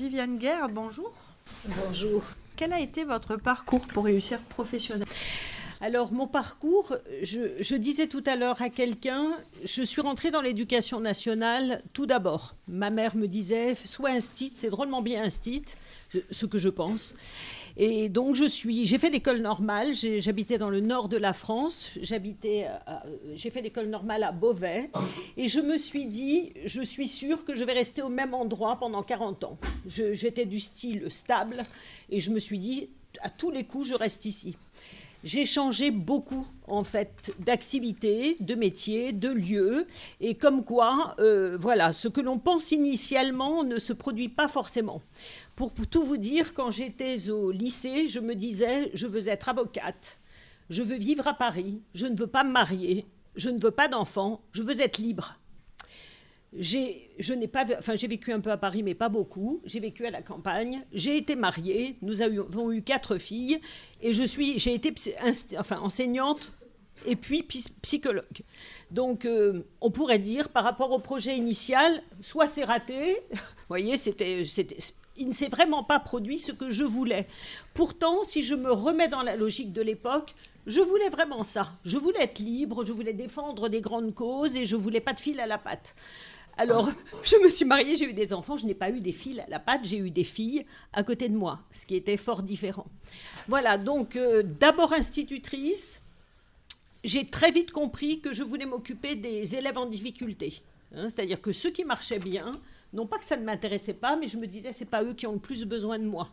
Viviane 0.00 0.38
Guerre, 0.38 0.70
bonjour. 0.70 1.12
Bonjour. 1.66 2.22
Quel 2.56 2.72
a 2.72 2.80
été 2.80 3.04
votre 3.04 3.36
parcours 3.36 3.86
pour 3.86 4.06
réussir 4.06 4.40
professionnellement? 4.40 5.04
Alors 5.82 6.10
mon 6.10 6.26
parcours, 6.26 6.96
je, 7.22 7.74
disais 7.74 8.06
tout 8.06 8.22
à 8.24 8.34
l'heure 8.34 8.62
à 8.62 8.70
quelqu'un, 8.70 9.32
je 9.62 9.82
suis 9.82 10.00
rentrée 10.00 10.30
dans 10.30 10.40
l'éducation 10.40 11.00
nationale 11.00 11.82
tout 11.92 12.06
d'abord. 12.06 12.54
Ma 12.66 12.88
mère 12.88 13.14
me 13.14 13.28
disait, 13.28 13.74
sois 13.74 14.08
instite, 14.08 14.56
c'est 14.56 14.70
drôlement 14.70 15.02
bien 15.02 15.22
instite, 15.22 15.76
ce 16.30 16.46
que 16.46 16.56
je 16.56 16.70
pense. 16.70 17.14
Et 17.76 18.08
donc 18.08 18.34
je 18.34 18.44
suis, 18.44 18.84
j'ai 18.84 18.98
fait 18.98 19.10
l'école 19.10 19.38
normale, 19.38 19.94
j'habitais 19.94 20.58
dans 20.58 20.70
le 20.70 20.80
nord 20.80 21.08
de 21.08 21.16
la 21.16 21.32
France, 21.32 21.98
j'habitais, 22.02 22.66
j'ai 23.34 23.50
fait 23.50 23.62
l'école 23.62 23.86
normale 23.86 24.22
à 24.22 24.32
Beauvais, 24.32 24.90
et 25.36 25.48
je 25.48 25.60
me 25.60 25.78
suis 25.78 26.06
dit, 26.06 26.52
je 26.64 26.82
suis 26.82 27.08
sûre 27.08 27.44
que 27.44 27.54
je 27.54 27.64
vais 27.64 27.72
rester 27.72 28.02
au 28.02 28.08
même 28.08 28.34
endroit 28.34 28.76
pendant 28.76 29.02
40 29.02 29.44
ans. 29.44 29.58
j'étais 29.86 30.46
du 30.46 30.60
style 30.60 31.10
stable, 31.10 31.64
et 32.10 32.20
je 32.20 32.30
me 32.30 32.38
suis 32.38 32.58
dit, 32.58 32.88
à 33.22 33.30
tous 33.30 33.50
les 33.50 33.64
coups, 33.64 33.88
je 33.88 33.94
reste 33.94 34.24
ici 34.24 34.56
j'ai 35.24 35.46
changé 35.46 35.90
beaucoup 35.90 36.46
en 36.66 36.84
fait 36.84 37.34
d'activités, 37.40 38.36
de 38.40 38.54
métiers, 38.54 39.12
de 39.12 39.28
lieux, 39.28 39.86
et 40.20 40.34
comme 40.34 40.64
quoi, 40.64 41.14
euh, 41.18 41.56
voilà, 41.58 41.92
ce 41.92 42.08
que 42.08 42.20
l'on 42.20 42.38
pense 42.38 42.70
initialement 42.72 43.64
ne 43.64 43.78
se 43.78 43.92
produit 43.92 44.28
pas 44.28 44.48
forcément. 44.48 45.02
Pour 45.56 45.72
tout 45.72 46.02
vous 46.02 46.16
dire, 46.16 46.54
quand 46.54 46.70
j'étais 46.70 47.30
au 47.30 47.50
lycée, 47.50 48.08
je 48.08 48.20
me 48.20 48.34
disais, 48.34 48.90
je 48.94 49.06
veux 49.06 49.28
être 49.28 49.48
avocate, 49.48 50.20
je 50.70 50.82
veux 50.82 50.96
vivre 50.96 51.26
à 51.26 51.34
Paris, 51.34 51.80
je 51.94 52.06
ne 52.06 52.16
veux 52.16 52.28
pas 52.28 52.44
me 52.44 52.52
marier, 52.52 53.06
je 53.36 53.50
ne 53.50 53.60
veux 53.60 53.70
pas 53.70 53.88
d'enfants, 53.88 54.40
je 54.52 54.62
veux 54.62 54.80
être 54.80 54.98
libre 54.98 55.39
je 56.58 57.32
n'ai 57.32 57.46
pas, 57.46 57.64
enfin, 57.78 57.94
j'ai 57.94 58.08
vécu 58.08 58.32
un 58.32 58.40
peu 58.40 58.50
à 58.50 58.56
Paris, 58.56 58.82
mais 58.82 58.94
pas 58.94 59.08
beaucoup. 59.08 59.60
J'ai 59.64 59.80
vécu 59.80 60.06
à 60.06 60.10
la 60.10 60.22
campagne. 60.22 60.84
J'ai 60.92 61.16
été 61.16 61.36
mariée. 61.36 61.96
Nous 62.02 62.22
avons 62.22 62.72
eu 62.72 62.82
quatre 62.82 63.18
filles. 63.18 63.60
Et 64.00 64.12
je 64.12 64.24
suis, 64.24 64.58
j'ai 64.58 64.74
été 64.74 64.92
enfin, 65.58 65.78
enseignante 65.78 66.52
et 67.06 67.16
puis 67.16 67.46
psychologue. 67.82 68.42
Donc, 68.90 69.24
euh, 69.24 69.62
on 69.80 69.90
pourrait 69.90 70.18
dire, 70.18 70.48
par 70.48 70.64
rapport 70.64 70.90
au 70.90 70.98
projet 70.98 71.36
initial, 71.36 72.02
soit 72.20 72.46
c'est 72.46 72.64
raté, 72.64 73.16
vous 73.32 73.38
voyez, 73.68 73.96
c'était, 73.96 74.42
il 75.16 75.28
ne 75.28 75.32
s'est 75.32 75.48
vraiment 75.48 75.84
pas 75.84 76.00
produit 76.00 76.38
ce 76.38 76.52
que 76.52 76.70
je 76.70 76.84
voulais. 76.84 77.26
Pourtant, 77.74 78.24
si 78.24 78.42
je 78.42 78.54
me 78.54 78.72
remets 78.72 79.08
dans 79.08 79.22
la 79.22 79.36
logique 79.36 79.72
de 79.72 79.82
l'époque, 79.82 80.34
je 80.66 80.80
voulais 80.80 81.08
vraiment 81.08 81.42
ça. 81.42 81.72
Je 81.84 81.96
voulais 81.96 82.22
être 82.22 82.38
libre, 82.38 82.84
je 82.84 82.92
voulais 82.92 83.12
défendre 83.12 83.68
des 83.68 83.80
grandes 83.80 84.14
causes 84.14 84.56
et 84.56 84.66
je 84.66 84.76
voulais 84.76 85.00
pas 85.00 85.12
de 85.12 85.20
fil 85.20 85.40
à 85.40 85.46
la 85.46 85.58
patte. 85.58 85.94
Alors, 86.56 86.90
je 87.22 87.36
me 87.36 87.48
suis 87.48 87.64
mariée, 87.64 87.96
j'ai 87.96 88.04
eu 88.04 88.12
des 88.12 88.32
enfants, 88.32 88.56
je 88.56 88.66
n'ai 88.66 88.74
pas 88.74 88.90
eu 88.90 89.00
des 89.00 89.12
filles 89.12 89.40
à 89.40 89.48
la 89.48 89.58
patte, 89.58 89.84
j'ai 89.84 89.98
eu 89.98 90.10
des 90.10 90.24
filles 90.24 90.66
à 90.92 91.02
côté 91.02 91.28
de 91.28 91.36
moi, 91.36 91.60
ce 91.70 91.86
qui 91.86 91.96
était 91.96 92.16
fort 92.16 92.42
différent. 92.42 92.86
Voilà, 93.48 93.78
donc 93.78 94.16
euh, 94.16 94.42
d'abord 94.42 94.92
institutrice, 94.92 96.02
j'ai 97.02 97.26
très 97.26 97.50
vite 97.50 97.70
compris 97.72 98.20
que 98.20 98.32
je 98.32 98.42
voulais 98.42 98.66
m'occuper 98.66 99.14
des 99.14 99.56
élèves 99.56 99.78
en 99.78 99.86
difficulté. 99.86 100.62
Hein, 100.94 101.08
c'est-à-dire 101.08 101.40
que 101.40 101.52
ceux 101.52 101.70
qui 101.70 101.84
marchaient 101.84 102.18
bien, 102.18 102.52
non 102.92 103.06
pas 103.06 103.18
que 103.18 103.24
ça 103.24 103.36
ne 103.36 103.44
m'intéressait 103.44 103.94
pas, 103.94 104.16
mais 104.16 104.28
je 104.28 104.36
me 104.36 104.46
disais, 104.46 104.72
c'est 104.72 104.84
pas 104.84 105.02
eux 105.02 105.14
qui 105.14 105.26
ont 105.26 105.32
le 105.32 105.38
plus 105.38 105.64
besoin 105.64 105.98
de 105.98 106.04
moi. 106.04 106.28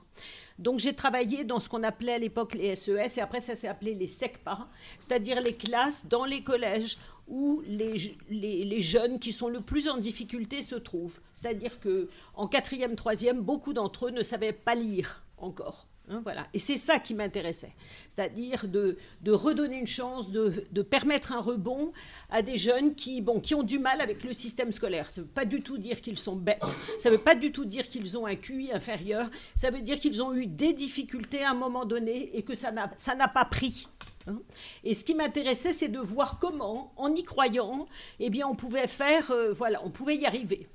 Donc 0.60 0.80
j'ai 0.80 0.94
travaillé 0.94 1.44
dans 1.44 1.60
ce 1.60 1.70
qu'on 1.70 1.84
appelait 1.84 2.14
à 2.14 2.18
l'époque 2.18 2.54
les 2.56 2.76
SES, 2.76 3.18
et 3.18 3.22
après 3.22 3.42
ça 3.42 3.56
s'est 3.56 3.68
appelé 3.68 3.94
les 3.94 4.08
SECPA, 4.08 4.68
c'est-à-dire 5.00 5.42
les 5.42 5.56
classes 5.56 6.08
dans 6.08 6.26
les 6.26 6.42
collèges 6.44 6.98
où 7.28 7.62
les, 7.68 8.16
les, 8.30 8.82
jeunes 8.82 9.20
qui 9.20 9.34
sont 9.34 9.50
le 9.50 9.60
plus 9.60 9.90
en 9.90 9.98
difficulté 9.98 10.62
se 10.62 10.76
trouvent. 10.76 11.20
C'est-à-dire 11.34 11.80
que 11.82 12.08
quatrième, 12.50 12.96
troisième, 12.96 13.42
beaucoup 13.42 13.74
d'entre 13.74 14.08
eux 14.08 14.12
ne 14.12 14.24
savaient 14.24 14.54
pas 14.54 14.76
lire 14.76 15.24
encore. 15.38 15.88
Hein, 16.10 16.22
voilà. 16.24 16.48
Et 16.54 16.60
c'est 16.60 16.78
ça 16.78 17.00
qui 17.00 17.14
m'intéressait, 17.14 17.74
c'est-à-dire 18.10 18.68
de, 18.68 18.98
redonner 19.28 19.78
une 19.78 19.88
chance, 19.88 20.32
de, 20.32 20.82
permettre 20.82 21.34
un 21.34 21.42
rebond 21.42 21.92
à 22.30 22.42
des 22.42 22.58
jeunes 22.58 22.96
qui, 22.96 23.24
ont 23.54 23.64
du 23.64 23.78
mal 23.80 24.00
avec 24.00 24.24
le 24.24 24.32
système 24.32 24.72
scolaire. 24.72 25.10
Ça 25.10 25.22
ne 25.22 25.26
veut 25.26 25.32
pas 25.32 25.46
du 25.46 25.62
tout 25.62 25.78
dire 25.78 26.02
qu'ils 26.02 26.18
sont 26.18 26.36
bêtes, 26.36 26.64
ça 27.00 27.10
ne 27.10 27.16
veut 27.16 27.22
pas 27.22 27.36
du 27.36 27.52
tout 27.52 27.66
dire 27.66 27.90
qu'ils 27.90 28.18
ont 28.18 28.26
un 28.26 28.36
QI 28.36 28.72
inférieur, 28.72 29.30
ça 29.56 29.70
veut 29.70 29.82
dire 29.82 30.00
qu'ils 30.00 30.24
ont 30.24 30.34
eu 30.34 30.48
des 30.48 30.72
difficultés 30.72 31.44
à 31.44 31.52
un 31.52 31.56
moment 31.56 31.86
donné 31.86 32.36
et 32.38 32.44
que 32.44 32.56
ça 32.56 32.72
n'a 32.72 33.28
pas 33.28 33.46
pris. 33.46 33.88
Hein. 34.28 34.40
Et 34.84 34.94
ce 34.94 35.04
qui 35.04 35.16
m'intéressait, 35.16 35.74
c'est 35.74 35.88
de 35.88 36.00
voir 36.00 36.40
comment, 36.40 36.94
en 36.96 37.14
y 37.14 37.24
croyant, 37.24 37.88
eh 38.20 38.30
bien, 38.30 38.48
on 38.48 38.56
pouvait 38.56 38.88
faire, 38.88 39.32
euh, 39.32 39.52
voilà, 39.54 39.82
on 39.84 39.90
pouvait 39.90 40.16
y 40.16 40.26
arriver. 40.26 40.68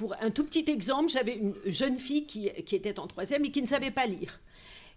Pour 0.00 0.14
un 0.22 0.30
tout 0.30 0.44
petit 0.44 0.64
exemple, 0.70 1.10
j'avais 1.10 1.34
une 1.34 1.54
jeune 1.66 1.98
fille 1.98 2.24
qui, 2.24 2.48
qui 2.64 2.74
était 2.74 2.98
en 2.98 3.06
troisième 3.06 3.44
et 3.44 3.50
qui 3.50 3.60
ne 3.60 3.66
savait 3.66 3.90
pas 3.90 4.06
lire. 4.06 4.40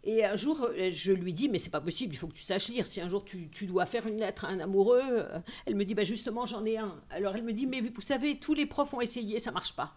Et 0.05 0.23
un 0.23 0.37
jour, 0.37 0.69
je 0.77 1.11
lui 1.11 1.33
dis, 1.33 1.49
mais 1.49 1.59
c'est 1.59 1.71
pas 1.71 1.81
possible, 1.81 2.13
il 2.13 2.17
faut 2.17 2.27
que 2.27 2.33
tu 2.33 2.43
saches 2.43 2.69
lire. 2.69 2.87
Si 2.87 3.01
un 3.01 3.09
jour 3.09 3.25
tu, 3.25 3.49
dois 3.65 3.85
faire 3.85 4.07
une 4.07 4.17
lettre 4.17 4.45
à 4.45 4.47
un 4.47 4.61
amoureux, 4.61 5.03
euh, 5.03 5.39
elle 5.65 5.75
me 5.75 5.83
dit, 5.83 5.93
bah 5.93 6.05
justement, 6.05 6.45
j'en 6.45 6.63
ai 6.63 6.77
un. 6.77 6.95
Alors 7.09 7.35
elle 7.35 7.43
me 7.43 7.51
dit, 7.51 7.67
mais 7.67 7.81
vous 7.81 7.99
savez, 7.99 8.37
tous 8.39 8.53
les 8.53 8.65
profs 8.65 8.93
ont 8.93 9.01
essayé, 9.01 9.41
ça 9.41 9.51
marche 9.51 9.75
pas. 9.75 9.93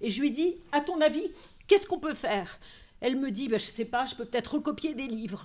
Et 0.00 0.08
je 0.08 0.22
lui 0.22 0.30
dis, 0.30 0.56
à 0.72 0.80
ton 0.80 1.02
avis, 1.02 1.30
qu'est-ce 1.66 1.86
qu'on 1.86 2.00
peut 2.00 2.14
faire? 2.14 2.58
Elle 3.02 3.16
me 3.16 3.30
dit, 3.30 3.48
bah, 3.48 3.58
je 3.58 3.66
sais 3.66 3.84
pas, 3.84 4.06
je 4.06 4.14
peux 4.14 4.24
peut-être 4.24 4.54
recopier 4.54 4.94
des 4.94 5.06
livres. 5.06 5.44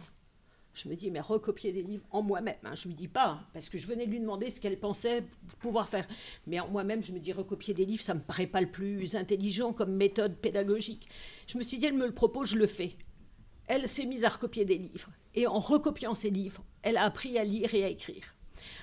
Je 0.73 0.87
me 0.87 0.95
dis, 0.95 1.11
mais 1.11 1.19
recopier 1.19 1.73
des 1.73 1.83
livres 1.83 2.05
en 2.11 2.21
moi-même. 2.21 2.55
Hein, 2.63 2.75
je 2.75 2.87
lui 2.87 2.95
dis 2.95 3.07
pas, 3.07 3.41
parce 3.53 3.67
que 3.67 3.77
je 3.77 3.87
venais 3.87 4.05
de 4.05 4.11
lui 4.11 4.19
demander 4.19 4.49
ce 4.49 4.61
qu'elle 4.61 4.79
pensait 4.79 5.23
pouvoir 5.59 5.89
faire. 5.89 6.07
Mais 6.47 6.59
en 6.59 6.69
moi-même, 6.69 7.03
je 7.03 7.11
me 7.11 7.19
dis, 7.19 7.33
recopier 7.33 7.73
des 7.73 7.85
livres, 7.85 8.03
ça 8.03 8.13
me 8.13 8.21
paraît 8.21 8.47
pas 8.47 8.61
le 8.61 8.71
plus 8.71 9.15
intelligent 9.15 9.73
comme 9.73 9.93
méthode 9.93 10.35
pédagogique. 10.37 11.09
Je 11.47 11.57
me 11.57 11.63
suis 11.63 11.77
dit, 11.77 11.85
elle 11.85 11.93
me 11.93 12.05
le 12.05 12.13
propose, 12.13 12.49
je 12.49 12.57
le 12.57 12.67
fais 12.67 12.95
elle 13.71 13.87
s'est 13.87 14.05
mise 14.05 14.25
à 14.25 14.29
recopier 14.29 14.65
des 14.65 14.77
livres. 14.77 15.09
Et 15.33 15.47
en 15.47 15.59
recopiant 15.59 16.13
ces 16.13 16.29
livres, 16.29 16.61
elle 16.81 16.97
a 16.97 17.05
appris 17.05 17.37
à 17.37 17.45
lire 17.45 17.73
et 17.73 17.85
à 17.85 17.87
écrire. 17.87 18.35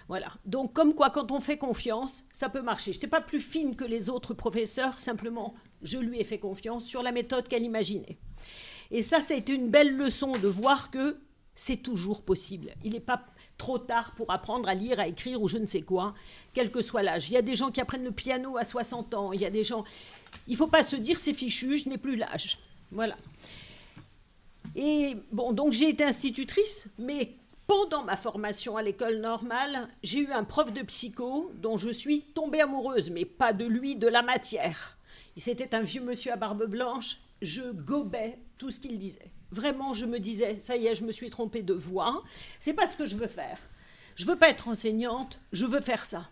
Voilà. 0.08 0.32
Donc, 0.46 0.72
comme 0.72 0.94
quoi, 0.94 1.10
quand 1.10 1.30
on 1.30 1.40
fait 1.40 1.58
confiance, 1.58 2.24
ça 2.32 2.48
peut 2.48 2.62
marcher. 2.62 2.94
Je 2.94 2.96
n'étais 2.96 3.06
pas 3.06 3.20
plus 3.20 3.40
fine 3.40 3.76
que 3.76 3.84
les 3.84 4.08
autres 4.08 4.32
professeurs, 4.32 4.94
simplement, 4.94 5.54
je 5.82 5.98
lui 5.98 6.18
ai 6.20 6.24
fait 6.24 6.38
confiance 6.38 6.86
sur 6.86 7.02
la 7.02 7.12
méthode 7.12 7.48
qu'elle 7.48 7.64
imaginait. 7.64 8.18
Et 8.90 9.02
ça, 9.02 9.20
ça 9.20 9.34
a 9.34 9.36
été 9.36 9.52
une 9.52 9.68
belle 9.68 9.94
leçon 9.94 10.32
de 10.32 10.48
voir 10.48 10.90
que 10.90 11.18
c'est 11.58 11.78
toujours 11.78 12.22
possible. 12.22 12.70
Il 12.84 12.92
n'est 12.92 13.00
pas 13.00 13.20
trop 13.58 13.78
tard 13.78 14.12
pour 14.14 14.30
apprendre 14.30 14.68
à 14.68 14.74
lire, 14.74 15.00
à 15.00 15.08
écrire 15.08 15.42
ou 15.42 15.48
je 15.48 15.58
ne 15.58 15.66
sais 15.66 15.82
quoi, 15.82 16.14
quel 16.54 16.70
que 16.70 16.80
soit 16.80 17.02
l'âge. 17.02 17.28
Il 17.28 17.32
y 17.32 17.36
a 17.36 17.42
des 17.42 17.56
gens 17.56 17.72
qui 17.72 17.80
apprennent 17.80 18.04
le 18.04 18.12
piano 18.12 18.56
à 18.56 18.64
60 18.64 19.12
ans. 19.14 19.32
Il 19.32 19.40
y 19.40 19.44
a 19.44 19.50
des 19.50 19.64
gens. 19.64 19.82
Il 20.46 20.52
ne 20.52 20.56
faut 20.56 20.68
pas 20.68 20.84
se 20.84 20.94
dire 20.94 21.18
c'est 21.18 21.32
fichu, 21.32 21.76
je 21.78 21.88
n'ai 21.88 21.98
plus 21.98 22.14
l'âge. 22.14 22.58
Voilà. 22.92 23.16
Et 24.76 25.16
bon, 25.32 25.52
donc 25.52 25.72
j'ai 25.72 25.88
été 25.88 26.04
institutrice, 26.04 26.86
mais 26.96 27.34
pendant 27.66 28.04
ma 28.04 28.16
formation 28.16 28.76
à 28.76 28.82
l'école 28.82 29.16
normale, 29.16 29.88
j'ai 30.04 30.20
eu 30.20 30.30
un 30.30 30.44
prof 30.44 30.72
de 30.72 30.82
psycho 30.82 31.50
dont 31.56 31.76
je 31.76 31.90
suis 31.90 32.22
tombée 32.34 32.60
amoureuse, 32.60 33.10
mais 33.10 33.24
pas 33.24 33.52
de 33.52 33.64
lui, 33.64 33.96
de 33.96 34.06
la 34.06 34.22
matière. 34.22 34.96
C'était 35.36 35.74
un 35.74 35.82
vieux 35.82 36.02
monsieur 36.02 36.32
à 36.32 36.36
barbe 36.36 36.66
blanche, 36.66 37.18
je 37.42 37.62
gobais 37.72 38.38
tout 38.58 38.70
ce 38.70 38.78
qu'il 38.78 38.96
disait. 38.98 39.32
Vraiment, 39.50 39.94
je 39.94 40.06
me 40.06 40.18
disais, 40.18 40.58
ça 40.60 40.76
y 40.76 40.86
est, 40.86 40.94
je 40.94 41.04
me 41.04 41.12
suis 41.12 41.30
trompée 41.30 41.62
de 41.62 41.74
voix, 41.74 42.22
c'est 42.60 42.74
pas 42.74 42.86
ce 42.86 42.96
que 42.96 43.06
je 43.06 43.16
veux 43.16 43.28
faire. 43.28 43.58
Je 44.16 44.26
veux 44.26 44.36
pas 44.36 44.50
être 44.50 44.68
enseignante, 44.68 45.40
je 45.52 45.64
veux 45.64 45.80
faire 45.80 46.04
ça. 46.04 46.28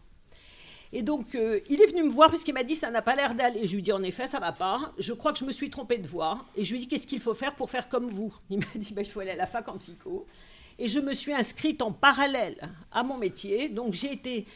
Et 0.92 1.02
donc, 1.02 1.34
euh, 1.34 1.60
il 1.68 1.80
est 1.82 1.86
venu 1.86 2.04
me 2.04 2.10
voir 2.10 2.28
puisqu'il 2.28 2.54
m'a 2.54 2.62
dit 2.62 2.76
ça 2.76 2.90
n'a 2.90 3.02
pas 3.02 3.14
l'air 3.14 3.34
d'aller. 3.34 3.66
Je 3.66 3.72
lui 3.72 3.78
ai 3.80 3.82
dit 3.82 3.92
en 3.92 4.02
effet, 4.02 4.26
ça 4.26 4.38
va 4.38 4.52
pas. 4.52 4.92
Je 4.98 5.12
crois 5.12 5.32
que 5.32 5.38
je 5.38 5.44
me 5.44 5.52
suis 5.52 5.70
trompée 5.70 5.98
de 5.98 6.06
voix. 6.06 6.44
Et 6.56 6.64
je 6.64 6.72
lui 6.72 6.78
ai 6.78 6.80
dit 6.82 6.88
qu'est-ce 6.88 7.06
qu'il 7.06 7.20
faut 7.20 7.34
faire 7.34 7.54
pour 7.54 7.70
faire 7.70 7.88
comme 7.88 8.08
vous? 8.08 8.32
Il 8.50 8.58
m'a 8.58 8.64
dit 8.74 8.92
bah, 8.92 9.02
il 9.02 9.08
faut 9.08 9.20
aller 9.20 9.32
à 9.32 9.36
la 9.36 9.46
fac 9.46 9.68
en 9.68 9.78
psycho. 9.78 10.26
Et 10.78 10.88
je 10.88 11.00
me 11.00 11.14
suis 11.14 11.32
inscrite 11.32 11.82
en 11.82 11.92
parallèle 11.92 12.56
à 12.92 13.02
mon 13.02 13.16
métier. 13.16 13.68
Donc, 13.68 13.94
j'ai 13.94 14.12
été 14.12 14.46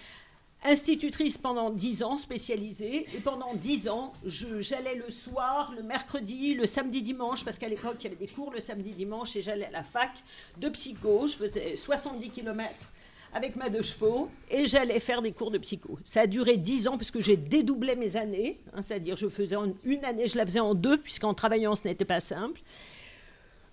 institutrice 0.65 1.39
pendant 1.39 1.71
dix 1.71 2.03
ans, 2.03 2.19
spécialisée. 2.19 3.07
Et 3.15 3.21
pendant 3.21 3.55
dix 3.55 3.89
ans, 3.89 4.13
j'allais 4.25 4.95
le 4.95 5.11
soir, 5.11 5.73
le 5.77 5.83
mercredi, 5.83 6.55
le 6.55 6.67
samedi, 6.67 7.03
dimanche, 7.03 7.45
parce 7.45 7.59
qu'à 7.59 7.69
l'époque, 7.69 7.97
il 8.01 8.05
y 8.05 8.07
avait 8.09 8.17
des 8.17 8.29
cours 8.29 8.53
le 8.53 8.61
samedi, 8.61 8.93
dimanche, 8.93 9.37
et 9.37 9.43
j'allais 9.43 9.67
à 9.67 9.71
la 9.71 9.83
fac 9.85 10.11
de 10.59 10.69
psycho. 10.69 11.27
Je 11.27 11.37
faisais 11.37 11.77
70 11.77 12.31
kilomètres 12.31 12.91
avec 13.33 13.57
ma 13.57 13.69
deux 13.69 13.83
chevaux 13.83 14.29
et 14.51 14.67
j'allais 14.67 15.01
faire 15.01 15.23
des 15.23 15.33
cours 15.33 15.51
de 15.51 15.59
psycho. 15.59 15.99
Ça 16.05 16.23
a 16.23 16.27
duré 16.27 16.57
dix 16.57 16.89
ans 16.89 16.97
puisque 16.97 17.21
j'ai 17.21 17.37
dédoublé 17.37 17.95
mes 17.95 18.17
années, 18.17 18.59
hein, 18.75 18.83
c'est-à-dire 18.83 19.17
je 19.17 19.29
faisais 19.29 19.57
en 19.57 19.73
une 19.85 20.05
année, 20.05 20.27
je 20.27 20.37
la 20.37 20.45
faisais 20.45 20.61
en 20.61 20.75
deux 20.75 20.97
puisqu'en 20.99 21.35
travaillant 21.35 21.77
ce 21.77 21.87
n'était 21.87 22.05
pas 22.05 22.21
simple. 22.21 22.61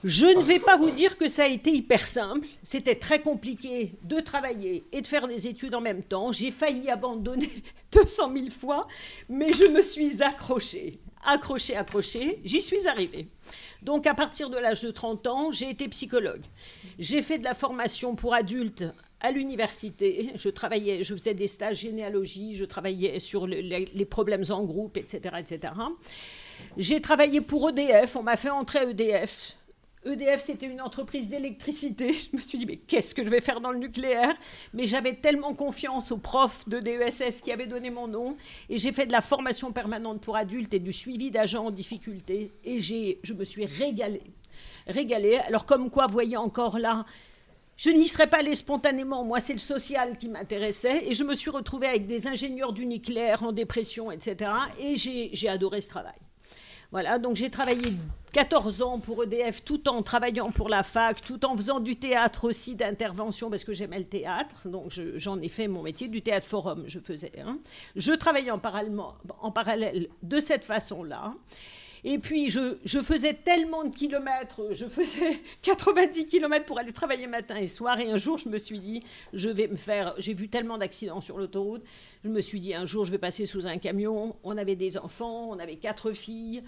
Je 0.03 0.27
ne 0.27 0.43
vais 0.43 0.59
pas 0.59 0.77
vous 0.77 0.91
dire 0.91 1.17
que 1.17 1.27
ça 1.27 1.45
a 1.45 1.47
été 1.47 1.71
hyper 1.71 2.05
simple. 2.05 2.47
C'était 2.61 2.95
très 2.95 3.19
compliqué 3.19 3.93
de 4.03 4.19
travailler 4.19 4.85
et 4.91 5.01
de 5.01 5.07
faire 5.07 5.27
des 5.27 5.47
études 5.47 5.73
en 5.73 5.81
même 5.81 6.03
temps. 6.03 6.31
J'ai 6.31 6.51
failli 6.51 6.89
abandonner 6.89 7.49
200 7.91 8.31
000 8.33 8.49
fois, 8.51 8.87
mais 9.27 9.53
je 9.53 9.65
me 9.65 9.81
suis 9.81 10.21
accrochée, 10.21 10.99
accrochée, 11.25 11.75
accrochée. 11.75 12.39
J'y 12.43 12.61
suis 12.61 12.87
arrivée. 12.87 13.27
Donc 13.81 14.05
à 14.05 14.13
partir 14.13 14.51
de 14.51 14.57
l'âge 14.57 14.81
de 14.81 14.91
30 14.91 15.25
ans, 15.27 15.51
j'ai 15.51 15.71
été 15.71 15.87
psychologue. 15.87 16.43
J'ai 16.99 17.23
fait 17.23 17.39
de 17.39 17.43
la 17.43 17.55
formation 17.55 18.15
pour 18.15 18.35
adultes 18.35 18.85
à 19.19 19.31
l'université, 19.31 20.29
je 20.35 20.49
travaillais, 20.49 21.03
je 21.03 21.15
faisais 21.15 21.33
des 21.33 21.47
stages 21.47 21.77
généalogie, 21.77 22.53
je 22.53 22.65
travaillais 22.65 23.17
sur 23.17 23.47
les 23.47 24.05
problèmes 24.05 24.43
en 24.51 24.63
groupe, 24.63 24.95
etc., 24.95 25.37
etc. 25.39 25.73
J'ai 26.77 27.01
travaillé 27.01 27.41
pour 27.41 27.69
EDF, 27.69 28.15
on 28.15 28.21
m'a 28.21 28.37
fait 28.37 28.51
entrer 28.51 28.79
à 28.79 28.83
EDF. 28.83 29.56
EDF, 30.07 30.41
c'était 30.41 30.65
une 30.65 30.81
entreprise 30.81 31.29
d'électricité. 31.29 32.13
Je 32.31 32.35
me 32.35 32.41
suis 32.41 32.57
dit, 32.57 32.65
mais 32.65 32.77
qu'est-ce 32.77 33.13
que 33.13 33.23
je 33.23 33.29
vais 33.29 33.41
faire 33.41 33.61
dans 33.61 33.71
le 33.71 33.79
nucléaire? 33.79 34.35
Mais 34.73 34.85
j'avais 34.85 35.13
tellement 35.13 35.53
confiance 35.53 36.11
aux 36.11 36.17
profs 36.17 36.67
de 36.67 36.79
DESS 36.79 37.41
qui 37.41 37.51
avaient 37.51 37.67
donné 37.67 37.89
mon 37.89 38.07
nom. 38.07 38.37
Et 38.69 38.77
j'ai 38.77 38.91
fait 38.91 39.05
de 39.05 39.11
la 39.11 39.21
formation 39.21 39.71
permanente 39.71 40.21
pour 40.21 40.35
adultes 40.35 40.73
et 40.73 40.79
du 40.79 40.93
suivi 40.93 41.31
d'agents 41.31 41.67
en 41.67 41.71
difficulté. 41.71 42.51
Et 42.63 42.79
je 42.79 43.33
me 43.33 43.43
suis 43.43 43.65
régalée. 43.65 44.23
Alors, 45.47 45.65
comme 45.65 45.89
quoi, 45.89 46.07
voyez 46.07 46.37
encore 46.37 46.79
là, 46.79 47.05
je 47.75 47.91
n'y 47.91 48.07
serais 48.07 48.27
pas 48.27 48.39
allée 48.39 48.55
spontanément. 48.55 49.23
Moi, 49.23 49.39
c'est 49.39 49.53
le 49.53 49.59
social 49.59 50.17
qui 50.17 50.29
m'intéressait. 50.29 51.05
Et 51.07 51.13
je 51.13 51.23
me 51.23 51.35
suis 51.35 51.51
retrouvée 51.51 51.87
avec 51.87 52.07
des 52.07 52.27
ingénieurs 52.27 52.73
du 52.73 52.85
nucléaire 52.85 53.43
en 53.43 53.51
dépression, 53.51 54.11
etc. 54.11 54.51
Et 54.79 54.95
j'ai 54.95 55.49
adoré 55.49 55.81
ce 55.81 55.89
travail. 55.89 56.15
Voilà, 56.91 57.19
donc 57.19 57.35
j'ai 57.35 57.49
travaillé 57.49 57.93
14 58.31 58.81
ans 58.81 58.99
pour 58.99 59.23
EDF 59.23 59.63
tout 59.63 59.89
en 59.89 60.03
travaillant 60.03 60.51
pour 60.51 60.69
la 60.69 60.83
fac, 60.83 61.21
tout 61.21 61.45
en 61.45 61.55
faisant 61.55 61.79
du 61.79 61.95
théâtre 61.95 62.47
aussi 62.47 62.75
d'intervention 62.75 63.49
parce 63.49 63.63
que 63.63 63.73
j'aimais 63.73 63.99
le 63.99 64.05
théâtre. 64.05 64.67
Donc 64.69 64.97
j'en 65.15 65.39
ai 65.41 65.49
fait 65.49 65.67
mon 65.67 65.83
métier 65.83 66.07
du 66.07 66.21
théâtre 66.21 66.47
forum, 66.47 66.85
je 66.87 66.99
faisais. 66.99 67.33
Hein. 67.43 67.59
Je 67.95 68.13
travaillais 68.13 68.51
en 68.51 68.61
en 69.41 69.51
parallèle 69.51 70.07
de 70.23 70.39
cette 70.39 70.63
façon-là. 70.63 71.33
Et 72.03 72.19
puis, 72.19 72.49
je, 72.49 73.01
faisais 73.01 73.33
tellement 73.33 73.83
de 73.83 73.93
kilomètres, 73.93 74.69
je 74.71 74.85
faisais 74.85 75.39
90 75.61 76.27
kilomètres 76.27 76.65
pour 76.65 76.79
aller 76.79 76.93
travailler 76.93 77.27
matin 77.27 77.55
et 77.55 77.67
soir. 77.67 77.99
Et 77.99 78.11
un 78.11 78.17
jour, 78.17 78.37
je 78.37 78.49
me 78.49 78.57
suis 78.57 78.79
dit, 78.79 79.03
je 79.33 79.49
vais 79.49 79.67
me 79.67 79.75
faire. 79.75 80.13
J'ai 80.17 80.33
vu 80.33 80.49
tellement 80.49 80.77
d'accidents 80.77 81.21
sur 81.21 81.37
l'autoroute. 81.37 81.83
Je 82.23 82.29
me 82.29 82.41
suis 82.41 82.59
dit, 82.59 82.73
un 82.73 82.85
jour, 82.85 83.05
je 83.05 83.11
vais 83.11 83.17
passer 83.17 83.45
sous 83.45 83.67
un 83.67 83.77
camion. 83.77 84.35
On 84.43 84.57
avait 84.57 84.75
des 84.75 84.97
enfants, 84.97 85.49
on 85.49 85.59
avait 85.59 85.77
quatre 85.77 86.11
filles. 86.11 86.63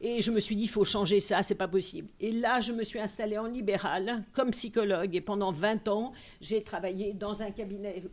Et 0.00 0.22
je 0.22 0.30
me 0.30 0.38
suis 0.38 0.54
dit, 0.54 0.64
il 0.64 0.68
faut 0.68 0.84
changer 0.84 1.18
ça, 1.18 1.42
c'est 1.42 1.56
pas 1.56 1.66
possible. 1.66 2.08
Et 2.20 2.30
là, 2.30 2.60
je 2.60 2.72
me 2.72 2.84
suis 2.84 3.00
installée 3.00 3.36
en 3.36 3.46
libéral 3.46 4.24
comme 4.32 4.52
psychologue. 4.52 5.14
Et 5.16 5.20
pendant 5.20 5.50
20 5.50 5.88
ans, 5.88 6.12
j'ai 6.40 6.62
travaillé 6.62 7.14
dans 7.14 7.42
un 7.42 7.50
cabinet, 7.50 8.04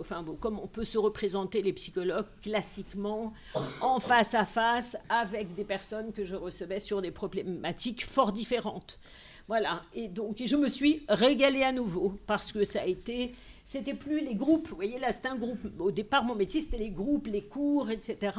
enfin, 0.00 0.24
comme 0.40 0.58
on 0.58 0.66
peut 0.66 0.84
se 0.84 0.98
représenter 0.98 1.62
les 1.62 1.72
psychologues 1.72 2.26
classiquement, 2.42 3.32
en 3.80 4.00
face 4.00 4.34
à 4.34 4.44
face 4.44 4.96
avec 5.08 5.54
des 5.54 5.64
personnes 5.64 6.12
que 6.12 6.24
je 6.24 6.36
recevais 6.36 6.80
sur 6.80 7.02
des 7.02 7.10
problématiques 7.10 8.04
fort 8.04 8.32
différentes. 8.32 8.98
Voilà. 9.46 9.82
Et 9.94 10.08
donc, 10.08 10.42
je 10.44 10.56
me 10.56 10.68
suis 10.68 11.04
régalée 11.08 11.62
à 11.62 11.72
nouveau 11.72 12.14
parce 12.26 12.52
que 12.52 12.64
ça 12.64 12.82
a 12.82 12.86
été 12.86 13.34
c'était 13.68 13.92
plus 13.92 14.20
les 14.24 14.34
groupes. 14.34 14.66
Vous 14.68 14.76
voyez, 14.76 14.98
là, 14.98 15.12
c'était 15.12 15.28
un 15.28 15.36
groupe. 15.36 15.58
Au 15.78 15.90
départ, 15.90 16.24
mon 16.24 16.34
métier, 16.34 16.62
c'était 16.62 16.78
les 16.78 16.88
groupes, 16.88 17.26
les 17.26 17.42
cours, 17.42 17.90
etc. 17.90 18.34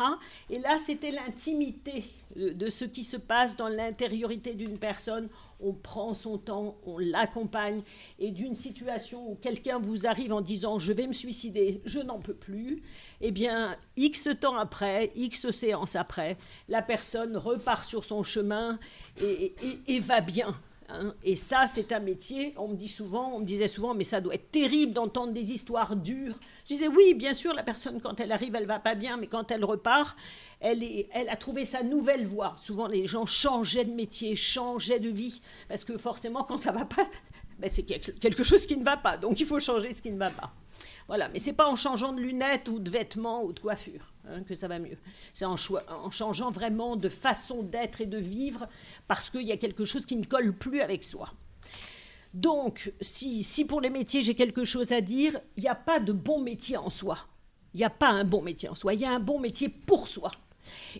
Et 0.49 0.57
là, 0.57 0.79
c'était 0.83 1.11
l'intimité 1.11 2.03
de 2.35 2.67
ce 2.67 2.83
qui 2.83 3.03
se 3.03 3.15
passe 3.15 3.55
dans 3.55 3.67
l'intériorité 3.67 4.55
d'une 4.55 4.79
personne. 4.79 5.29
On 5.59 5.73
prend 5.73 6.15
son 6.15 6.39
temps, 6.39 6.79
on 6.83 6.97
l'accompagne. 6.97 7.83
Et 8.17 8.31
d'une 8.31 8.55
situation 8.55 9.29
où 9.29 9.35
quelqu'un 9.35 9.77
vous 9.77 10.07
arrive 10.07 10.33
en 10.33 10.41
disant 10.41 10.79
Je 10.79 10.93
vais 10.93 11.05
me 11.05 11.13
suicider, 11.13 11.79
je 11.85 11.99
n'en 11.99 12.17
peux 12.17 12.33
plus, 12.33 12.81
eh 13.21 13.29
bien, 13.29 13.77
X 13.97 14.29
temps 14.41 14.57
après, 14.57 15.11
X 15.15 15.51
séances 15.51 15.95
après, 15.95 16.39
la 16.69 16.81
personne 16.81 17.37
repart 17.37 17.85
sur 17.85 18.03
son 18.03 18.23
chemin 18.23 18.79
et 19.21 19.99
va 19.99 20.21
bien. 20.21 20.59
Hein. 20.91 21.13
Et 21.23 21.35
ça, 21.35 21.65
c'est 21.67 21.91
un 21.91 21.99
métier, 21.99 22.53
on 22.57 22.69
me 22.69 22.75
dit 22.75 22.87
souvent, 22.87 23.33
on 23.35 23.41
disait 23.41 23.67
souvent, 23.67 23.93
mais 23.93 24.03
ça 24.03 24.21
doit 24.21 24.33
être 24.33 24.51
terrible 24.51 24.93
d'entendre 24.93 25.33
des 25.33 25.51
histoires 25.51 25.95
dures. 25.95 26.35
Je 26.65 26.73
disais, 26.73 26.87
oui, 26.87 27.13
bien 27.13 27.33
sûr, 27.33 27.53
la 27.53 27.63
personne, 27.63 28.01
quand 28.01 28.19
elle 28.19 28.31
arrive, 28.31 28.55
elle 28.55 28.65
va 28.65 28.79
pas 28.79 28.95
bien, 28.95 29.17
mais 29.17 29.27
quand 29.27 29.51
elle 29.51 29.63
repart, 29.63 30.17
elle, 30.59 30.83
elle 31.11 31.29
a 31.29 31.35
trouvé 31.35 31.65
sa 31.65 31.83
nouvelle 31.83 32.25
voie. 32.25 32.55
Souvent, 32.57 32.87
les 32.87 33.07
gens 33.07 33.25
changeaient 33.25 33.85
de 33.85 33.93
métier, 33.93 34.35
changeaient 34.35 34.99
de 34.99 35.09
vie, 35.09 35.41
parce 35.67 35.85
que 35.85 35.97
forcément, 35.97 36.43
quand 36.43 36.57
ça 36.57 36.71
va 36.71 36.85
pas, 36.85 37.07
ben, 37.59 37.69
c'est 37.69 37.83
quelque 37.83 38.43
chose 38.43 38.65
qui 38.65 38.77
ne 38.77 38.83
va 38.83 38.97
pas. 38.97 39.17
Donc, 39.17 39.39
il 39.39 39.45
faut 39.45 39.59
changer 39.59 39.93
ce 39.93 40.01
qui 40.01 40.11
ne 40.11 40.17
va 40.17 40.31
pas. 40.31 40.53
Voilà, 41.07 41.27
mais 41.29 41.39
c'est 41.39 41.53
pas 41.53 41.67
en 41.67 41.75
changeant 41.75 42.13
de 42.13 42.21
lunettes 42.21 42.69
ou 42.69 42.79
de 42.79 42.89
vêtements 42.89 43.43
ou 43.43 43.51
de 43.51 43.59
coiffure 43.59 44.13
hein, 44.27 44.43
que 44.43 44.55
ça 44.55 44.67
va 44.67 44.79
mieux. 44.79 44.97
C'est 45.33 45.45
en, 45.45 45.55
en, 45.55 46.11
changeant 46.11 46.51
vraiment 46.51 46.95
de 46.95 47.09
façon 47.09 47.63
d'être 47.63 47.99
et 47.99 48.05
de 48.05 48.17
vivre 48.17 48.69
parce 49.07 49.29
qu'il 49.29 49.41
y 49.41 49.51
a 49.51 49.57
quelque 49.57 49.85
chose 49.85 50.05
qui 50.05 50.15
ne 50.15 50.23
colle 50.23 50.53
plus 50.53 50.81
avec 50.81 51.03
soi. 51.03 51.33
Donc, 52.33 52.93
si, 53.01 53.43
si 53.43 53.65
pour 53.65 53.81
les 53.81 53.89
métiers 53.89 54.21
j'ai 54.21 54.35
quelque 54.35 54.63
chose 54.63 54.91
à 54.91 55.01
dire, 55.01 55.39
il 55.57 55.63
n'y 55.63 55.69
a 55.69 55.75
pas 55.75 55.99
de 55.99 56.13
bon 56.13 56.39
métier 56.39 56.77
en 56.77 56.91
soi. 56.91 57.17
Il 57.73 57.77
n'y 57.77 57.83
a 57.83 57.89
pas 57.89 58.09
un 58.09 58.23
bon 58.23 58.43
métier 58.43 58.69
en 58.69 58.75
soi, 58.75 58.93
il 58.93 59.01
y 59.01 59.05
a 59.05 59.11
un 59.11 59.19
bon 59.19 59.39
métier 59.39 59.67
pour 59.67 60.07
soi. 60.07 60.31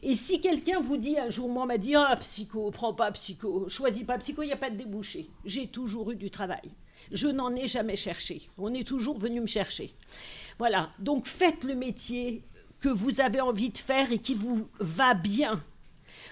Et 0.01 0.16
si 0.16 0.42
quelqu'un 0.42 0.80
vous 0.80 0.98
dit 0.98 1.18
un 1.18 1.30
jour, 1.30 1.50
moi 1.50 1.66
m'a 1.66 1.77
dit, 1.77 1.95
ah, 1.95 2.16
psycho, 2.19 2.71
prends 2.71 2.94
pas 2.94 3.12
psycho, 3.12 3.68
choisis 3.69 4.04
pas 4.04 4.18
psycho, 4.18 4.44
il 4.44 4.48
n'y 4.48 4.54
a 4.54 4.57
pas 4.57 4.69
de 4.69 4.75
débouché. 4.75 5.30
J'ai 5.45 5.68
toujours 5.68 6.12
eu 6.12 6.16
du 6.16 6.30
travail. 6.30 6.71
Je 7.12 7.27
n'en 7.27 7.56
ai 7.56 7.68
jamais 7.68 7.95
cherché. 7.95 8.50
On 8.57 8.74
est 8.74 8.88
toujours 8.88 9.18
venu 9.18 9.42
me 9.42 9.48
chercher. 9.48 9.94
Voilà. 10.57 10.89
Donc 11.00 11.25
faites 11.25 11.63
le 11.63 11.75
métier 11.75 12.44
que 12.81 12.89
vous 12.89 13.21
avez 13.21 13.42
envie 13.42 13.69
de 13.69 13.77
faire 13.77 14.12
et 14.12 14.19
qui 14.19 14.33
vous 14.33 14.68
va 14.80 15.13
bien. 15.13 15.63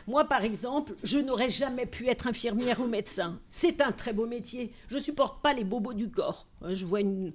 Moi, 0.07 0.23
par 0.23 0.43
exemple, 0.43 0.95
je 1.03 1.19
n'aurais 1.19 1.49
jamais 1.49 1.85
pu 1.85 2.07
être 2.07 2.27
infirmière 2.27 2.79
ou 2.79 2.87
médecin. 2.87 3.39
C'est 3.49 3.81
un 3.81 3.91
très 3.91 4.13
beau 4.13 4.25
métier. 4.25 4.71
Je 4.87 4.97
supporte 4.97 5.41
pas 5.41 5.53
les 5.53 5.65
bobos 5.65 5.93
du 5.93 6.09
corps. 6.09 6.47
Je 6.69 6.85
vois 6.85 7.01
une... 7.01 7.33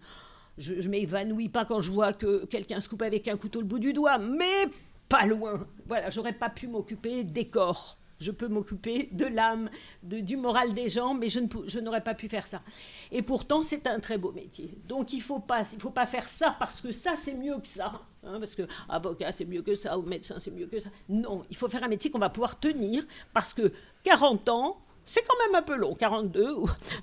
Je, 0.58 0.88
m'évanouis 0.88 1.48
pas 1.48 1.64
quand 1.64 1.80
je 1.80 1.90
vois 1.90 2.12
que 2.12 2.44
quelqu'un 2.44 2.80
se 2.80 2.88
coupe 2.88 3.02
avec 3.02 3.26
un 3.26 3.38
couteau 3.38 3.60
le 3.60 3.66
bout 3.66 3.78
du 3.78 3.94
doigt, 3.94 4.18
mais 4.18 4.68
pas 5.12 5.26
loin. 5.26 5.66
Voilà, 5.86 6.08
j'aurais 6.08 6.32
pas 6.32 6.48
pu 6.48 6.66
m'occuper 6.66 7.22
des 7.22 7.48
corps 7.48 7.98
je 8.22 8.30
peux 8.30 8.46
m'occuper 8.46 9.08
de 9.10 9.26
l'âme, 9.26 9.68
du 10.04 10.36
moral 10.36 10.74
des 10.74 10.88
gens, 10.88 11.12
mais 11.12 11.28
je, 11.28 11.80
n'aurais 11.80 12.04
pas 12.04 12.14
pu 12.14 12.28
faire 12.28 12.46
ça. 12.46 12.62
Et 13.10 13.20
pourtant, 13.20 13.62
c'est 13.62 13.84
un 13.88 13.98
très 13.98 14.16
beau 14.16 14.30
métier. 14.30 14.78
Donc, 14.86 15.12
il 15.12 15.18
ne 15.18 15.22
faut, 15.22 15.40
pas, 15.40 15.64
faut 15.64 15.90
pas 15.90 16.06
faire 16.06 16.28
ça 16.28 16.54
parce 16.56 16.80
que 16.80 16.92
ça, 16.92 17.14
c'est 17.16 17.34
mieux 17.34 17.58
que 17.58 17.66
ça. 17.66 18.00
Hein, 18.24 18.38
parce 18.38 18.54
que 18.54 18.62
avocat, 18.88 19.32
c'est 19.32 19.44
mieux 19.44 19.62
que 19.62 19.74
ça, 19.74 19.98
ou 19.98 20.02
médecin, 20.02 20.36
c'est 20.38 20.52
mieux 20.52 20.68
que 20.68 20.78
ça. 20.78 20.90
Non, 21.08 21.42
il 21.50 21.56
faut 21.56 21.68
faire 21.68 21.82
un 21.82 21.88
métier 21.88 22.12
qu'on 22.12 22.20
va 22.20 22.30
pouvoir 22.30 22.60
tenir 22.60 23.02
parce 23.32 23.52
que 23.52 23.72
40 24.04 24.48
ans, 24.50 24.80
c'est 25.04 25.22
quand 25.26 25.36
même 25.46 25.54
un 25.54 25.62
peu 25.62 25.76
long, 25.76 25.94
42, 25.94 26.56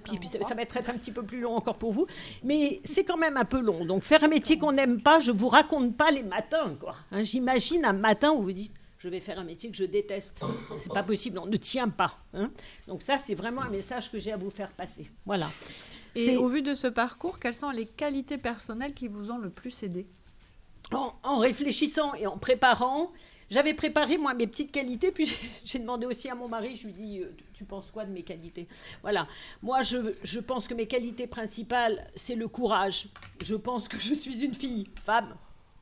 puis, 0.04 0.20
ça, 0.28 0.56
va 0.56 0.62
être 0.62 0.78
un 0.78 0.94
petit 0.94 1.12
peu 1.12 1.24
plus 1.24 1.42
long 1.42 1.56
encore 1.56 1.78
pour 1.78 1.92
vous, 1.92 2.08
mais 2.44 2.80
c'est 2.84 3.04
quand 3.04 3.18
même 3.18 3.38
un 3.38 3.46
peu 3.46 3.60
long. 3.60 3.86
Donc 3.86 4.04
faire 4.04 4.24
un 4.24 4.28
métier 4.28 4.58
qu'on 4.58 4.72
n'aime 4.72 5.02
pas, 5.02 5.20
je 5.20 5.32
vous 5.32 5.50
raconte 5.50 5.96
pas 5.96 6.12
les 6.12 6.24
matins, 6.24 6.76
quoi. 6.80 6.96
Hein, 7.12 7.24
j'imagine 7.24 7.86
un 7.86 7.94
matin 7.94 8.32
où 8.32 8.42
vous 8.42 8.52
dites, 8.52 8.74
je 9.00 9.08
vais 9.08 9.22
faire 9.22 9.40
un 9.40 9.46
métier 9.46 9.72
que 9.72 9.78
je 9.78 9.86
déteste. 9.86 10.42
C'est 10.80 10.94
pas 10.94 11.04
possible, 11.04 11.40
on 11.40 11.46
ne 11.46 11.58
tient 11.58 11.88
pas. 11.88 12.18
Hein. 12.34 12.52
Donc 12.88 13.02
ça, 13.02 13.18
c'est 13.18 13.36
vraiment 13.36 13.62
un 13.62 13.70
message 13.70 14.12
que 14.12 14.20
j'ai 14.20 14.34
à 14.34 14.38
vous 14.38 14.50
faire 14.50 14.74
passer. 14.74 15.10
Voilà. 15.26 15.50
Et 16.16 16.36
au 16.36 16.50
vu 16.50 16.62
de 16.62 16.76
ce 16.76 16.88
parcours, 16.88 17.40
quelles 17.40 17.56
sont 17.56 17.70
les 17.70 17.86
qualités 17.86 18.38
personnelles 18.38 18.94
qui 18.94 19.08
vous 19.08 19.32
ont 19.32 19.38
le 19.38 19.50
plus 19.50 19.84
aidé? 19.84 20.08
En, 20.92 21.38
réfléchissant 21.38 22.14
et 22.16 22.26
en 22.26 22.38
préparant, 22.38 23.12
j'avais 23.50 23.74
préparé 23.74 24.18
moi 24.18 24.34
mes 24.34 24.48
petites 24.48 24.72
qualités, 24.72 25.12
puis 25.12 25.32
j'ai 25.66 25.80
demandé 25.80 26.06
aussi 26.06 26.30
à 26.30 26.36
mon 26.36 26.48
mari, 26.48 26.76
je 26.76 26.88
lui 26.88 26.94
dis, 26.94 27.20
euh, 27.20 27.36
tu 27.54 27.66
penses 27.66 27.92
quoi 27.92 28.06
de 28.06 28.12
mes 28.12 28.24
qualités? 28.24 28.68
Voilà, 29.02 29.28
moi 29.62 29.82
je, 29.82 30.14
je 30.24 30.40
pense 30.40 30.68
que 30.68 30.74
mes 30.74 30.88
qualités 30.88 31.28
principales, 31.28 32.10
c'est 32.16 32.36
le 32.36 32.48
courage. 32.48 33.08
Je 33.44 33.56
pense 33.56 33.88
que 33.88 34.00
je 34.00 34.14
suis 34.14 34.44
une 34.44 34.54
fille, 34.54 34.86
femme, 35.02 35.36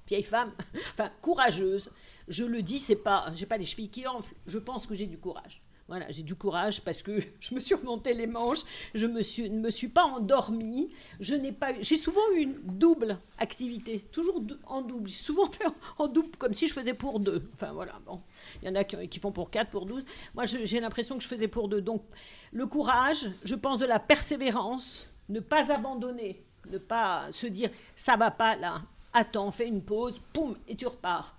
vieille 0.08 0.24
femme, 0.24 0.54
enfin 0.94 1.12
courageuse, 1.22 1.92
je 2.28 2.44
le 2.44 2.62
dis, 2.62 2.80
c'est 2.80 2.96
pas, 2.96 3.32
j'ai 3.34 3.46
pas 3.46 3.58
les 3.58 3.66
chevilles 3.66 3.90
qui 3.90 4.06
enflent. 4.08 4.36
Je 4.46 4.58
pense 4.58 4.86
que 4.86 4.96
j'ai 4.96 5.08
du 5.08 5.18
courage. 5.18 5.62
Voilà, 5.88 6.06
j'ai 6.10 6.24
du 6.24 6.36
courage 6.36 6.82
parce 6.82 7.02
que 7.02 7.20
je 7.40 7.56
me 7.56 7.60
suis 7.62 7.76
remonté 7.76 8.14
les 8.14 8.28
manches, 8.28 8.60
je 8.94 9.08
me 9.08 9.22
suis, 9.22 9.50
ne 9.50 9.60
me 9.60 9.70
suis 9.70 9.88
pas 9.88 10.04
endormie, 10.04 10.90
je 11.20 11.36
n'ai 11.36 11.54
pas, 11.54 11.74
j'ai 11.82 11.96
souvent 11.96 12.22
eu 12.36 12.42
une 12.42 12.56
double 12.64 13.18
activité, 13.38 14.06
toujours 14.12 14.42
en 14.66 14.82
double. 14.82 15.08
J'ai 15.08 15.16
souvent 15.16 15.50
fait 15.50 15.66
en, 15.98 16.08
double 16.08 16.36
comme 16.38 16.54
si 16.54 16.68
je 16.68 16.74
faisais 16.74 16.94
pour 16.94 17.20
deux. 17.20 17.50
Enfin 17.54 17.72
voilà, 17.72 17.94
bon, 18.06 18.22
il 18.62 18.68
y 18.68 18.72
en 18.72 18.76
a 18.76 18.84
qui, 18.84 19.20
font 19.20 19.32
pour 19.32 19.50
quatre, 19.50 19.70
pour 19.70 19.86
douze. 19.86 20.04
Moi, 20.36 20.46
j'ai 20.46 20.80
l'impression 20.80 21.18
que 21.18 21.24
je 21.24 21.28
faisais 21.28 21.48
pour 21.48 21.70
deux. 21.70 21.82
Donc, 21.82 22.04
le 22.52 22.66
courage, 22.66 23.30
je 23.44 23.56
pense 23.56 23.80
de 23.80 23.86
la 23.86 24.00
persévérance, 24.00 25.10
ne 25.30 25.40
pas 25.40 25.72
abandonner, 25.72 26.44
ne 26.70 26.78
pas 26.78 27.28
se 27.32 27.48
dire 27.48 27.70
ça 27.96 28.18
va 28.18 28.32
pas 28.32 28.58
là, 28.58 28.82
attends, 29.14 29.52
fais 29.52 29.68
une 29.68 29.82
pause, 29.82 30.20
poum, 30.34 30.58
et 30.68 30.76
tu 30.76 30.86
repars 30.86 31.38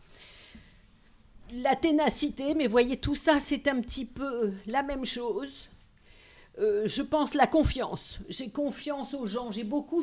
la 1.53 1.77
ténacité, 1.77 2.55
mais 2.55 2.67
voyez, 2.67 2.97
tout 2.97 3.15
ça, 3.15 3.41
c'est 3.41 3.69
un 3.69 3.81
petit 3.81 4.05
peu 4.05 4.53
la 4.67 4.83
même 4.83 5.05
chose. 5.05 5.69
Euh, 6.59 6.83
je 6.87 7.03
pense 7.03 7.35
la 7.35 7.47
confiance. 7.47 8.19
J'ai 8.29 8.51
confiance 8.51 9.15
aux 9.15 9.27
gens. 9.27 9.53
J'ai 9.53 9.65
beaucoup, 9.65 10.03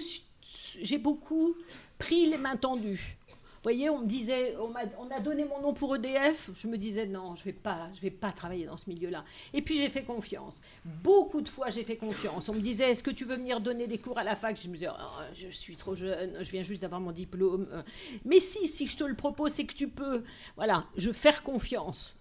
j'ai 0.82 0.98
beaucoup 0.98 1.56
pris 1.98 2.28
les 2.28 2.38
mains 2.38 2.58
tendues 2.58 3.18
voyez, 3.66 3.90
on 3.90 4.00
me 4.00 4.06
disait, 4.06 4.56
on 4.60 5.10
a, 5.12 5.20
donné 5.20 5.44
mon 5.44 5.60
nom 5.60 5.74
pour 5.74 5.96
EDF. 5.96 6.52
Je 6.54 6.68
me 6.68 6.78
disais, 6.78 7.08
non, 7.08 7.36
je 7.36 7.42
ne 7.42 7.46
vais, 7.46 7.54
pas, 7.54 7.90
vais 8.02 8.12
pas 8.12 8.32
travailler 8.32 8.66
dans 8.66 8.78
ce 8.78 8.90
milieu-là. 8.90 9.26
Et 9.54 9.62
puis 9.62 9.78
j'ai 9.78 9.90
fait 9.90 10.04
confiance. 10.04 10.62
Beaucoup 10.86 11.42
de 11.42 11.50
fois, 11.50 11.70
j'ai 11.70 11.84
fait 11.84 11.98
confiance. 11.98 12.48
On 12.48 12.54
me 12.54 12.62
disait, 12.62 12.92
est-ce 12.92 13.02
que 13.02 13.12
tu 13.12 13.26
veux 13.26 13.36
venir 13.36 13.62
donner 13.62 13.88
des 13.88 13.98
cours 13.98 14.20
à 14.20 14.24
la 14.24 14.36
fac? 14.36 14.60
Je 14.62 14.68
me 14.68 14.74
disais, 14.74 14.90
oh, 14.90 15.22
je 15.34 15.48
suis 15.48 15.76
trop 15.76 15.96
jeune, 15.96 16.38
je 16.44 16.52
viens 16.52 16.62
juste 16.64 16.84
d'avoir 16.84 17.02
mon 17.02 17.12
diplôme. 17.12 17.84
Mais 18.24 18.40
si, 18.40 18.68
si 18.68 18.86
je 18.86 18.98
te 18.98 19.04
le 19.04 19.16
propose, 19.16 19.52
c'est 19.54 19.66
que 19.66 19.74
tu 19.74 19.88
peux. 19.88 20.24
Voilà, 20.56 20.86
je 20.96 21.12
faire 21.12 21.42
confiance. 21.42 22.16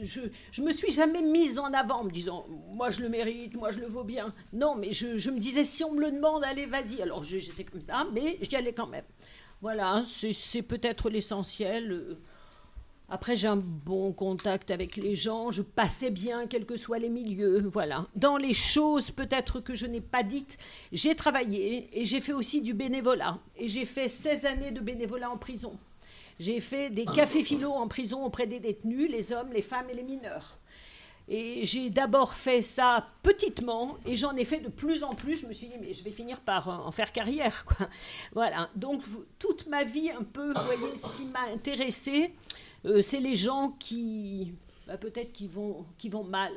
je, 0.00 0.20
je 0.52 0.62
me 0.62 0.70
suis 0.70 0.92
jamais 0.92 1.22
mise 1.22 1.58
en 1.58 1.72
avant 1.72 2.00
en 2.00 2.04
me 2.04 2.10
disant 2.10 2.46
moi 2.68 2.90
je 2.90 3.00
le 3.00 3.08
mérite, 3.08 3.54
moi 3.54 3.72
je 3.72 3.80
le 3.80 3.86
vaux 3.86 4.04
bien. 4.04 4.32
Non, 4.52 4.76
mais 4.76 4.92
je, 4.92 5.16
je 5.16 5.30
me 5.30 5.40
disais 5.40 5.64
si 5.64 5.82
on 5.82 5.92
me 5.92 6.00
le 6.00 6.12
demande, 6.12 6.44
allez, 6.44 6.66
vas-y. 6.66 7.02
Alors 7.02 7.24
j'étais 7.24 7.64
comme 7.64 7.80
ça, 7.80 8.06
mais 8.12 8.38
j'y 8.42 8.54
allais 8.54 8.72
quand 8.72 8.86
même. 8.86 9.04
Voilà, 9.62 10.02
c'est 10.04 10.32
c'est 10.32 10.62
peut-être 10.62 11.08
l'essentiel. 11.08 11.92
Euh, 11.92 12.18
Après, 13.08 13.36
j'ai 13.36 13.46
un 13.46 13.56
bon 13.56 14.12
contact 14.12 14.70
avec 14.70 14.96
les 14.96 15.14
gens, 15.14 15.50
je 15.50 15.62
passais 15.62 16.10
bien, 16.10 16.46
quels 16.46 16.64
que 16.66 16.76
soient 16.76 16.98
les 16.98 17.10
milieux. 17.10 17.60
Voilà. 17.72 18.06
Dans 18.16 18.36
les 18.38 18.54
choses 18.54 19.10
peut-être 19.10 19.60
que 19.60 19.74
je 19.74 19.86
n'ai 19.86 20.00
pas 20.00 20.22
dites, 20.22 20.56
j'ai 20.92 21.14
travaillé 21.14 21.88
et 21.92 22.04
j'ai 22.04 22.20
fait 22.20 22.32
aussi 22.32 22.62
du 22.62 22.74
bénévolat. 22.74 23.38
Et 23.56 23.68
j'ai 23.68 23.84
fait 23.84 24.08
16 24.08 24.46
années 24.46 24.70
de 24.72 24.80
bénévolat 24.80 25.30
en 25.30 25.36
prison. 25.36 25.78
J'ai 26.40 26.60
fait 26.60 26.90
des 26.90 27.04
cafés 27.04 27.44
philo 27.44 27.70
en 27.70 27.86
prison 27.86 28.24
auprès 28.24 28.46
des 28.46 28.58
détenus, 28.60 29.10
les 29.10 29.32
hommes, 29.32 29.52
les 29.52 29.62
femmes 29.62 29.90
et 29.90 29.94
les 29.94 30.02
mineurs. 30.02 30.56
Et 31.34 31.64
j'ai 31.64 31.88
d'abord 31.88 32.34
fait 32.34 32.60
ça 32.60 33.08
petitement 33.22 33.96
et 34.04 34.16
j'en 34.16 34.36
ai 34.36 34.44
fait 34.44 34.60
de 34.60 34.68
plus 34.68 35.02
en 35.02 35.14
plus. 35.14 35.40
Je 35.40 35.46
me 35.46 35.54
suis 35.54 35.66
dit, 35.66 35.76
mais 35.80 35.94
je 35.94 36.04
vais 36.04 36.10
finir 36.10 36.38
par 36.42 36.68
euh, 36.68 36.86
en 36.86 36.92
faire 36.92 37.10
carrière. 37.10 37.64
Voilà. 38.34 38.68
Donc, 38.76 39.02
toute 39.38 39.66
ma 39.66 39.82
vie, 39.82 40.10
un 40.10 40.24
peu, 40.24 40.52
vous 40.52 40.62
voyez, 40.62 40.94
ce 40.94 41.16
qui 41.16 41.24
m'a 41.24 41.44
intéressé, 41.50 42.34
euh, 42.84 43.00
c'est 43.00 43.18
les 43.18 43.34
gens 43.34 43.74
qui, 43.78 44.52
bah, 44.86 44.98
peut-être, 44.98 45.32
qui 45.32 45.46
vont, 45.46 45.86
qui 45.96 46.10
vont 46.10 46.22
mal. 46.22 46.52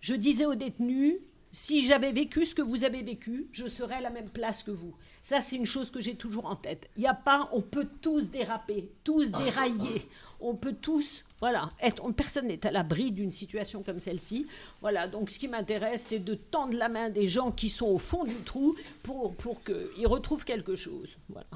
Je 0.00 0.14
disais 0.14 0.46
aux 0.46 0.54
détenus, 0.54 1.16
si 1.58 1.86
j'avais 1.86 2.12
vécu 2.12 2.44
ce 2.44 2.54
que 2.54 2.60
vous 2.60 2.84
avez 2.84 3.02
vécu, 3.02 3.48
je 3.50 3.66
serais 3.66 3.94
à 3.94 4.00
la 4.02 4.10
même 4.10 4.28
place 4.28 4.62
que 4.62 4.70
vous. 4.70 4.94
Ça, 5.22 5.40
c'est 5.40 5.56
une 5.56 5.64
chose 5.64 5.90
que 5.90 6.00
j'ai 6.02 6.14
toujours 6.14 6.44
en 6.44 6.54
tête. 6.54 6.90
Il 6.96 7.00
n'y 7.00 7.06
a 7.08 7.14
pas, 7.14 7.48
on 7.50 7.62
peut 7.62 7.88
tous 8.02 8.28
déraper, 8.28 8.90
tous 9.04 9.30
dérailler, 9.30 10.06
on 10.38 10.54
peut 10.54 10.74
tous, 10.78 11.24
voilà, 11.40 11.70
être, 11.80 12.04
on- 12.04 12.12
personne 12.12 12.48
n'est 12.48 12.66
à 12.66 12.70
l'abri 12.70 13.10
d'une 13.10 13.30
situation 13.32 13.82
comme 13.82 14.00
celle-ci. 14.00 14.46
Voilà, 14.82 15.08
donc 15.08 15.30
ce 15.30 15.38
qui 15.38 15.48
m'intéresse, 15.48 16.02
c'est 16.02 16.18
de 16.18 16.34
tendre 16.34 16.76
la 16.76 16.90
main 16.90 17.08
des 17.08 17.26
gens 17.26 17.50
qui 17.50 17.70
sont 17.70 17.86
au 17.86 17.98
fond 17.98 18.24
du 18.24 18.34
trou 18.44 18.76
pour, 19.02 19.34
pour 19.34 19.64
qu'ils 19.64 20.06
retrouvent 20.06 20.44
quelque 20.44 20.76
chose. 20.76 21.16
Voilà, 21.30 21.48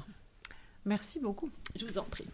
Merci 0.83 1.19
beaucoup. 1.19 1.51
je 1.75 1.85
vous 1.85 1.99
en 1.99 2.05
prie. 2.05 2.25